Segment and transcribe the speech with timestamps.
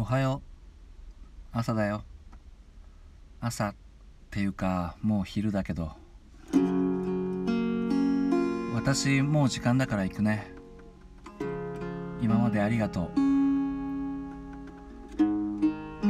[0.00, 0.42] おはよ
[1.52, 1.58] う。
[1.58, 2.04] 朝だよ。
[3.40, 3.74] 朝っ
[4.30, 5.90] ていうかもう昼だけど。
[8.76, 10.52] 私もう時間だから行くね。
[12.22, 13.18] 今までありがとう。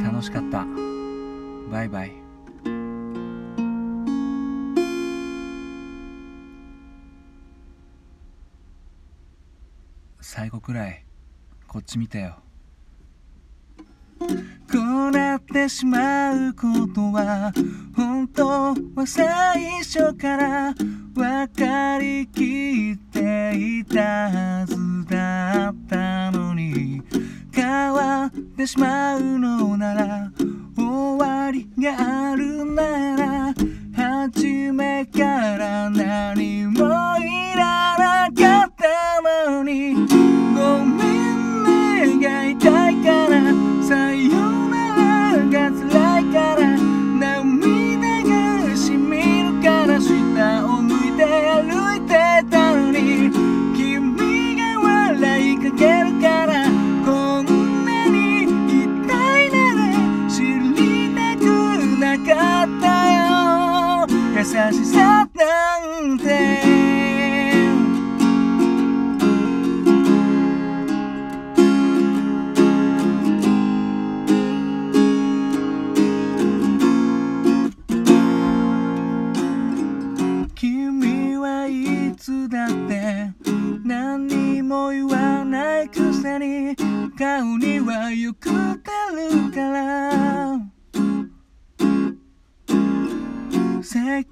[0.03, 0.67] 楽しかった。
[1.71, 2.11] バイバイ。
[10.21, 11.03] 最後くらい
[11.67, 12.37] こっち見てよ。
[15.11, 17.51] なってしまうことは
[17.95, 20.73] 本当は最初から
[21.13, 24.75] 分かりきっていたはず
[25.05, 27.01] だったのに
[27.51, 30.31] 変わってしまうのなら
[30.77, 33.53] 終わりがあるなら
[33.95, 36.79] 初めから何も
[37.17, 37.58] いら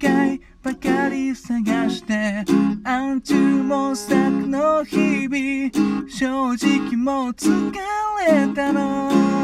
[0.08, 2.44] 解ばかり探して
[2.84, 7.72] 暗中模索の日々正直もう疲
[8.26, 9.37] れたの。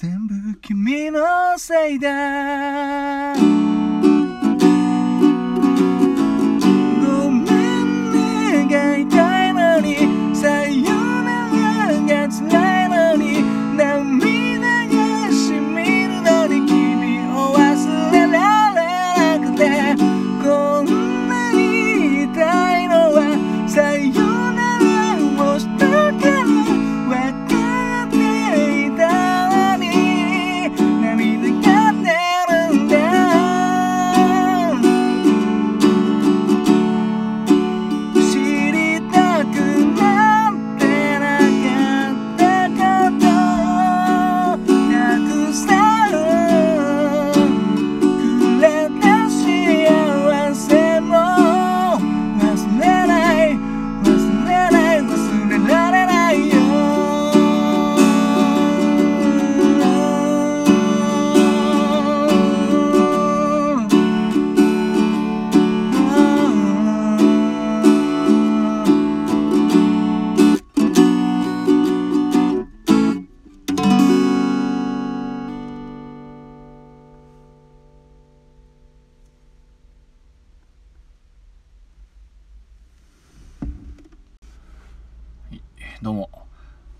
[0.00, 3.57] 全部君のせいだ。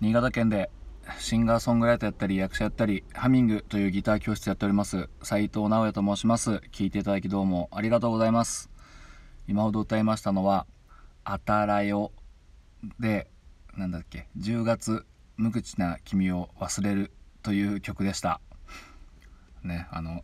[0.09, 0.71] 新潟県で
[1.19, 6.63] シンガーソングライターやったり役者やったりハミングというギター教室やっております斉藤直也と申します。
[6.71, 8.71] 聞いていただきどうもありがとうございます。
[9.47, 10.65] 今ほど歌いましたのは
[11.23, 12.11] 「あたらよ」
[12.99, 13.29] で
[13.77, 15.05] なんだっけ10月
[15.37, 17.11] 無口な君を忘れる
[17.43, 18.41] という曲でした。
[19.61, 20.23] ねあの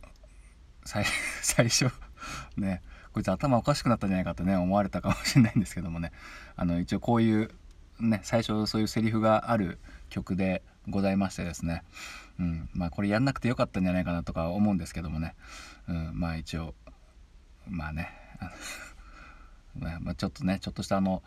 [0.84, 1.04] 最
[1.42, 1.92] 最初
[2.56, 2.82] ね
[3.12, 6.10] こいつ頭おかしくなったんじゃないかとね思われたかもしれないんですけどもね。
[6.56, 7.52] あの一応こういう
[8.00, 9.78] ね最初そういうセリフがある
[10.08, 11.82] 曲でございましてですね、
[12.38, 15.34] うんまあ、これやんなくてよかったんじゃないかなとか思うんですけどもね、
[15.88, 16.74] うん、まあ一応
[17.68, 18.10] まあね
[19.74, 21.22] まあ、ちょっとねちょっとしたあの、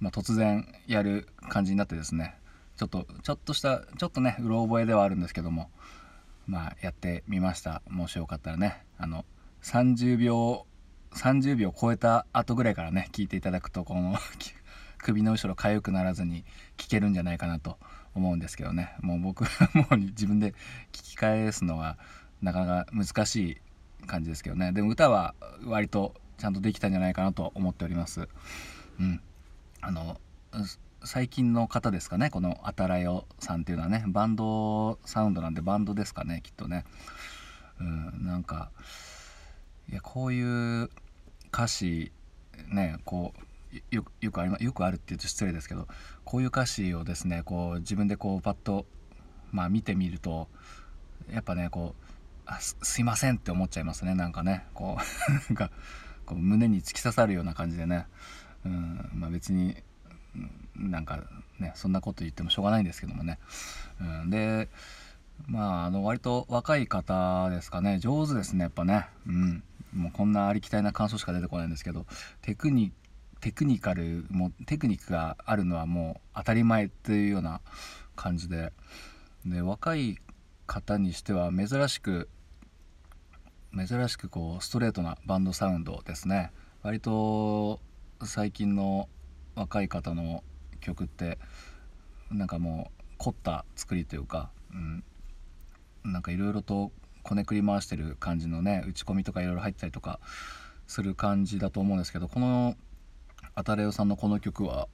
[0.00, 2.38] まあ、突然やる感じになってですね。
[2.76, 5.70] ちょっとちょっとしたちょっとねうろ覚えではあるんですけども。
[6.46, 7.82] まあやってみました。
[7.88, 9.24] もしよかったらねあの
[9.62, 10.66] 30秒
[11.12, 14.16] 30秒超えた後ぐらいからね聞いていただくとこの
[15.02, 16.44] 首の後ろ痒くならずに
[16.76, 17.76] 聞けるんじゃないかなと
[18.14, 18.94] 思うんですけどね。
[19.00, 20.52] もう僕は もう自分で
[20.92, 21.98] 聞き返すのは
[22.40, 24.72] なかなか難しい感じですけどね。
[24.72, 25.34] でも歌は
[25.64, 28.28] 割とちゃんとできたんじゃないかなと思っております。
[28.98, 29.20] うん。
[29.80, 30.20] あの
[31.04, 32.30] 最近の方ですかね？
[32.30, 34.04] このあたらよさんっていうのはね。
[34.06, 36.40] バンドサウンドなんでバンドですかね？
[36.42, 36.84] きっとね。
[37.80, 38.24] うん。
[38.24, 38.70] なんか
[39.88, 40.90] いやこういう
[41.48, 42.12] 歌詞
[42.68, 43.40] ねこう
[43.90, 45.88] よよくありよくあるって言うと失礼ですけど
[46.24, 48.86] こういう歌詞をですねこう自分でこうパッと、
[49.50, 50.48] まあ、見てみると
[51.32, 52.12] やっぱねこう
[52.46, 54.14] あすすいませんって思っちゃいますね。
[54.14, 55.70] なんかねこう なんか
[56.26, 58.06] こう胸に突き刺さるような感じでね、
[58.64, 59.76] うんまあ、別に
[60.76, 61.20] なんか
[61.58, 63.38] ねそんなこと言ってもしょうがないんですけどもね、
[64.00, 64.68] うん、で
[65.46, 67.98] まああの割と若い方ですかね。
[67.98, 69.06] 上手ですねやっぱね。
[69.26, 69.62] うん。
[69.94, 72.06] もうこんなありきたりな感想しか出てこないんですけど
[72.40, 72.94] テクニック
[73.42, 77.60] テクニカルもテクニックがあるのはもう当たり前っていうような
[78.16, 78.72] 感じで。
[79.44, 80.18] で若い
[80.68, 82.28] 方にしては珍しく
[83.76, 86.52] 珍しくこうストレートなバンドサウンドですね。
[86.82, 87.80] 割と
[88.22, 89.08] 最近の
[89.56, 90.44] 若い方の
[90.80, 91.38] 曲って
[92.30, 95.04] なんかもう凝った作りというか、うん、
[96.04, 96.92] なんかいろいろと
[97.24, 100.20] こねくり回してる感じのね打ち込みとかいろいろ入ったりとか
[100.86, 102.76] する感じだと思うんですけどこの
[103.54, 104.88] あたれよさんのこの曲は、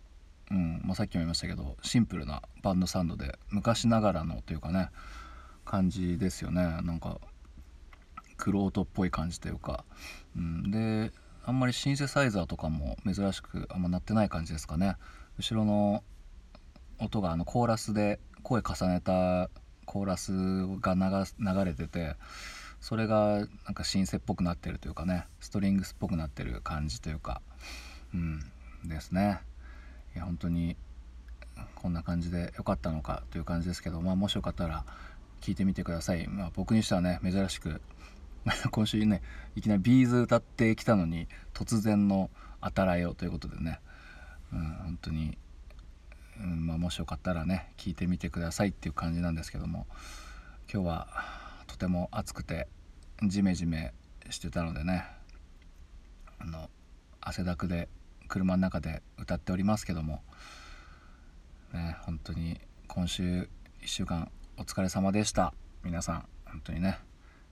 [0.51, 4.91] うんまあ、さっきも言いましたけどシンプルなバンドサウンドで昔ながらのというかね
[5.65, 6.63] 感じですよね。
[6.63, 7.21] なんか
[8.39, 9.85] クロートっぽい感じというか、
[10.37, 11.13] うん、で
[11.45, 14.97] あんまりシンセサイザーとかも珍しくあんま鳴ってない感じですかね。
[15.39, 16.03] 後ろの
[16.99, 19.51] 音があのコーラスで声重ねた
[19.85, 20.33] コーラス
[20.81, 22.17] が流れてて
[22.81, 27.43] それがなんかシンセっぽくなってるというかねストリングスっぽくなってる感じというか。
[28.15, 28.41] うん
[28.85, 29.41] ですね。
[30.15, 30.77] いや本当に
[31.75, 34.85] こんな感じで良かったのかという感じですけど、まあ、もしよかったら
[35.41, 37.81] 聞いてみてください、まあ、僕にしてはね珍しく
[38.71, 39.23] 今週ね
[39.57, 43.81] いきなりビーズ歌ってきたのに突然の「あたらよ」ということでね、
[44.53, 45.39] うん、本当に
[46.41, 49.87] うんまあ、もしよかったらね聞いてみてくださいっていう感じなんですけども
[50.73, 51.09] 今日は
[51.67, 52.69] とても暑くて
[53.25, 53.93] ジメジメ
[54.31, 55.05] してたのでね
[56.39, 56.71] あの
[57.21, 57.89] 汗だくで
[58.29, 60.23] 車の中で歌っておりますけども
[61.73, 63.49] ね本当に今週
[63.83, 65.55] 1週間お疲れ様でした。
[65.85, 66.99] 皆さん本当にね、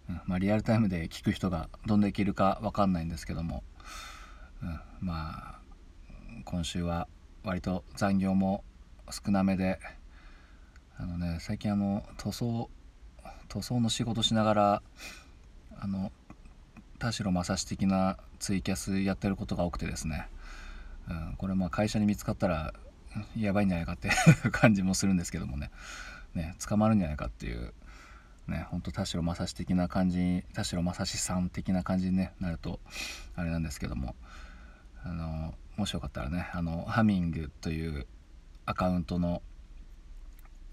[0.09, 3.63] うんまあ、リアルタイムで聞く人がどんだけいるか分かんないんですけども、
[4.63, 5.59] うん、まあ
[6.45, 7.07] 今週は
[7.45, 8.65] 割と残業も
[9.11, 9.79] 少なめで
[10.99, 12.71] あのね最近あの塗装
[13.49, 14.83] 塗装の仕事しながら
[15.79, 16.11] あの
[16.99, 20.29] 田代正史的なツイキャスやってることが多くてですね、
[21.09, 22.75] うん、これまあ会社に見つかったら
[23.39, 24.11] やばいんじゃないかってい
[24.45, 25.71] う感じもするんですけどもね。
[26.35, 27.73] ね捕まるんじゃないかっていう
[28.47, 32.81] ねほんと田代正史的な感じ田代正史さん的な感じに、ね、なると
[33.35, 34.15] あれなんですけども。
[35.07, 38.07] あのもしよかったらねあのハミングという
[38.65, 39.41] アカウントの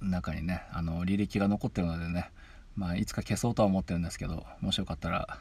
[0.01, 2.31] 中にねあの履歴が残ってるのでね、
[2.75, 5.39] まあ、いつか消そうとは思ってるんですけどもしよかったら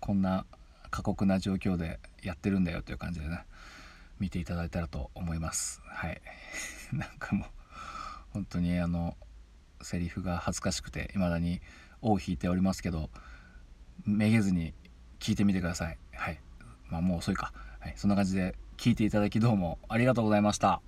[0.00, 0.44] こんな
[0.90, 3.44] 過酷な状況でやってるんだよという感じでね
[4.18, 5.80] 見ていただいたらと思います。
[5.84, 6.20] はい。
[6.92, 7.48] なんかもう
[8.30, 9.16] 本当にあの
[9.82, 11.60] セリフが恥ずかしくて未だに
[12.00, 13.10] 尾を引いておりますけど
[14.04, 14.74] めげずに
[15.18, 15.98] 聞いてみてください。
[16.12, 16.40] はい。
[16.88, 20.80] まあもう遅いか、はい、そんな感じで聞いていただきどうもありがとうございました。